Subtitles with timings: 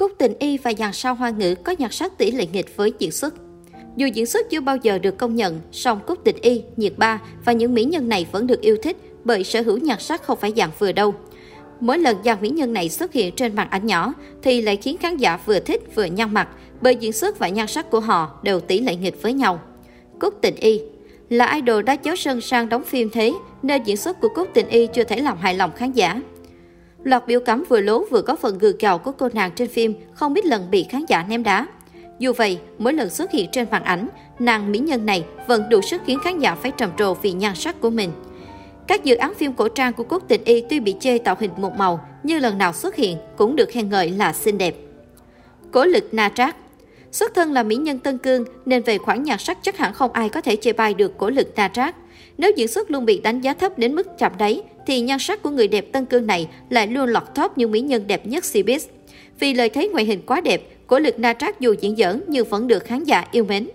[0.00, 2.92] Cúc Tình Y và dàn sao hoa ngữ có nhạc sắc tỷ lệ nghịch với
[2.98, 3.34] diễn xuất.
[3.96, 7.20] Dù diễn xuất chưa bao giờ được công nhận, song Cúc Tình Y, Nhiệt Ba
[7.44, 10.38] và những mỹ nhân này vẫn được yêu thích bởi sở hữu nhạc sắc không
[10.40, 11.14] phải dạng vừa đâu.
[11.80, 14.96] Mỗi lần dàn mỹ nhân này xuất hiện trên màn ảnh nhỏ thì lại khiến
[14.96, 16.48] khán giả vừa thích vừa nhăn mặt
[16.80, 19.60] bởi diễn xuất và nhan sắc của họ đều tỷ lệ nghịch với nhau.
[20.20, 20.80] Cúc Tình Y
[21.28, 23.32] là idol đã chéo sân sang đóng phim thế
[23.62, 26.20] nên diễn xuất của Cúc Tình Y chưa thể làm hài lòng khán giả.
[27.02, 29.94] Loạt biểu cắm vừa lố vừa có phần gừ gạo của cô nàng trên phim
[30.14, 31.66] không biết lần bị khán giả ném đá.
[32.18, 34.08] Dù vậy, mỗi lần xuất hiện trên màn ảnh,
[34.38, 37.54] nàng mỹ nhân này vẫn đủ sức khiến khán giả phải trầm trồ vì nhan
[37.54, 38.10] sắc của mình.
[38.86, 41.50] Các dự án phim cổ trang của Quốc Tịch Y tuy bị chê tạo hình
[41.56, 44.74] một màu, nhưng lần nào xuất hiện cũng được khen ngợi là xinh đẹp.
[45.70, 46.56] Cố lực Na Trác
[47.12, 50.12] Xuất thân là mỹ nhân Tân Cương nên về khoản nhạc sắc chắc hẳn không
[50.12, 51.96] ai có thể chê bai được cổ lực Na Trác.
[52.38, 55.42] Nếu diễn xuất luôn bị đánh giá thấp đến mức chạm đáy, thì nhan sắc
[55.42, 58.44] của người đẹp Tân Cương này lại luôn lọt top những mỹ nhân đẹp nhất
[58.44, 58.80] Cbiz.
[59.38, 62.48] Vì lời thấy ngoại hình quá đẹp, cổ lực Na Trác dù diễn dở nhưng
[62.48, 63.68] vẫn được khán giả yêu mến.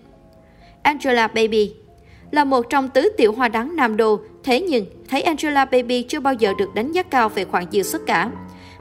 [0.82, 1.74] Angela Baby
[2.32, 6.20] là một trong tứ tiểu hoa đắng Nam Đô, thế nhưng thấy Angela Baby chưa
[6.20, 8.32] bao giờ được đánh giá cao về khoản diễn xuất cả.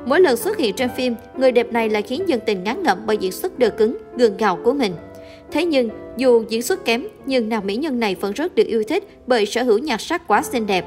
[0.07, 2.99] Mỗi lần xuất hiện trên phim, người đẹp này lại khiến dân tình ngán ngẩm
[3.07, 4.93] bởi diễn xuất đờ cứng, gương gạo của mình.
[5.53, 8.85] Thế nhưng, dù diễn xuất kém, nhưng nàng mỹ nhân này vẫn rất được yêu
[8.89, 10.85] thích bởi sở hữu nhạc sắc quá xinh đẹp.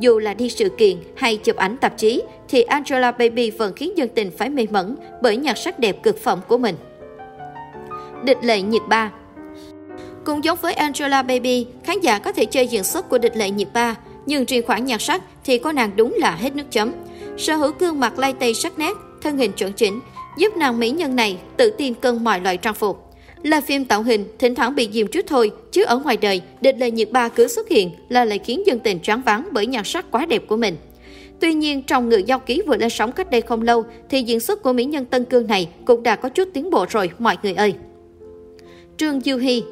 [0.00, 3.98] Dù là đi sự kiện hay chụp ảnh tạp chí, thì Angela Baby vẫn khiến
[3.98, 6.74] dân tình phải mê mẩn bởi nhạc sắc đẹp cực phẩm của mình.
[8.24, 9.10] Địch lệ nhiệt ba
[10.24, 13.50] Cũng giống với Angela Baby, khán giả có thể chơi diễn xuất của địch lệ
[13.50, 16.92] nhiệt ba, nhưng riêng khoản nhạc sắc thì có nàng đúng là hết nước chấm.
[17.38, 20.00] Sở hữu gương mặt lai tây sắc nét, thân hình chuẩn chỉnh,
[20.38, 23.09] giúp nàng mỹ nhân này tự tin cân mọi loại trang phục.
[23.42, 26.76] Là phim tạo hình, thỉnh thoảng bị dìm chút thôi, chứ ở ngoài đời, địch
[26.78, 29.84] lệ nhiệt ba cứ xuất hiện là lại khiến dân tình choáng váng bởi nhan
[29.84, 30.76] sắc quá đẹp của mình.
[31.40, 34.40] Tuy nhiên, trong ngự giao ký vừa lên sóng cách đây không lâu, thì diễn
[34.40, 37.36] xuất của mỹ nhân Tân Cương này cũng đã có chút tiến bộ rồi mọi
[37.42, 37.74] người ơi.
[38.96, 39.62] Trương Dư Hy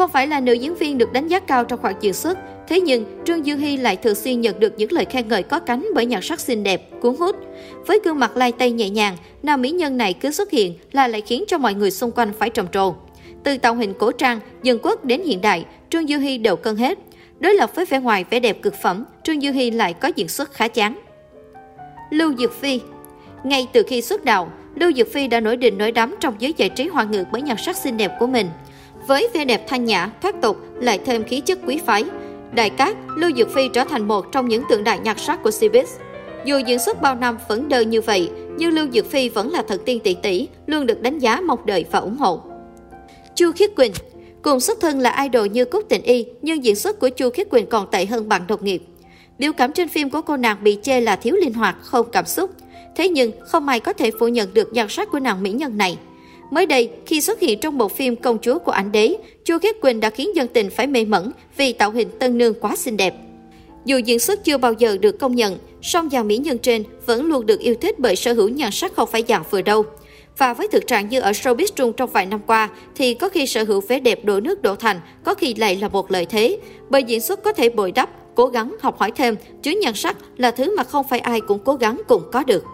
[0.00, 2.80] không phải là nữ diễn viên được đánh giá cao trong khoảng diễn xuất, Thế
[2.80, 5.88] nhưng, Trương Dương Hy lại thường xuyên nhận được những lời khen ngợi có cánh
[5.94, 7.36] bởi nhan sắc xinh đẹp, cuốn hút.
[7.86, 11.08] Với gương mặt lai tây nhẹ nhàng, nam mỹ nhân này cứ xuất hiện là
[11.08, 12.94] lại khiến cho mọi người xung quanh phải trầm trồ.
[13.44, 16.76] Từ tạo hình cổ trang, dân quốc đến hiện đại, Trương Dương Hy đều cân
[16.76, 16.98] hết.
[17.40, 20.28] Đối lập với vẻ ngoài vẻ đẹp cực phẩm, Trương Dương Hy lại có diễn
[20.28, 21.00] xuất khá chán.
[22.10, 22.80] Lưu Dược Phi
[23.44, 26.54] Ngay từ khi xuất đạo, Lưu Dược Phi đã nổi đình nổi đắm trong giới
[26.56, 28.46] giải trí hoa ngược bởi nhan sắc xinh đẹp của mình.
[29.06, 32.04] Với vẻ đẹp thanh nhã, thoát tục, lại thêm khí chất quý phái,
[32.54, 35.50] Đại Cát, Lưu Dược Phi trở thành một trong những tượng đài nhạc sắc của
[35.50, 35.86] Cbiz.
[36.44, 39.62] Dù diễn xuất bao năm vẫn đơ như vậy, nhưng Lưu Dược Phi vẫn là
[39.62, 42.42] thần tiên tỷ tỷ, luôn được đánh giá mong đợi và ủng hộ.
[43.34, 43.92] Chu Khiết Quỳnh
[44.42, 47.50] Cùng xuất thân là idol như Cúc Tình Y, nhưng diễn xuất của Chu Khiết
[47.50, 48.82] Quỳnh còn tệ hơn bạn đồng nghiệp.
[49.38, 52.26] Biểu cảm trên phim của cô nàng bị chê là thiếu linh hoạt, không cảm
[52.26, 52.50] xúc.
[52.96, 55.78] Thế nhưng, không ai có thể phủ nhận được nhan sắc của nàng mỹ nhân
[55.78, 55.98] này.
[56.50, 59.80] Mới đây, khi xuất hiện trong bộ phim Công chúa của ảnh đế, Chu Khiết
[59.80, 62.96] Quỳnh đã khiến dân tình phải mê mẩn vì tạo hình tân nương quá xinh
[62.96, 63.14] đẹp.
[63.84, 67.24] Dù diễn xuất chưa bao giờ được công nhận, song dàn mỹ nhân trên vẫn
[67.24, 69.84] luôn được yêu thích bởi sở hữu nhan sắc không phải dạng vừa đâu.
[70.38, 73.46] Và với thực trạng như ở showbiz Trung trong vài năm qua, thì có khi
[73.46, 76.58] sở hữu vẻ đẹp đổ nước đổ thành, có khi lại là một lợi thế.
[76.88, 80.16] Bởi diễn xuất có thể bồi đắp, cố gắng học hỏi thêm, chứ nhan sắc
[80.36, 82.64] là thứ mà không phải ai cũng cố gắng cùng có được.